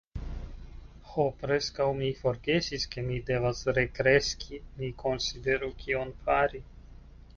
Ho, 1.09 1.25
preskaŭ 1.41 1.85
mi 1.99 2.09
forgesis 2.21 2.87
ke 2.95 3.03
mi 3.09 3.19
devas 3.27 3.61
rekreski! 3.79 4.61
Mi 4.81 4.91
konsideru 5.03 5.71
kion 5.85 6.19
fari. 6.25 6.65